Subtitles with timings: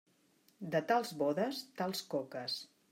[0.77, 2.59] De tals bodes, tals coques.